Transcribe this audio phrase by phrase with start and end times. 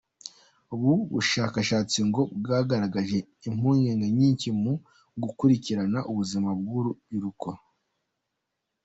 [0.73, 3.17] Ubu bushakashatsi ngo bwagaragaje
[3.47, 4.73] impungenge nyinshi mu
[5.23, 7.49] gukurikirana ubuzima bw’urubyiruko.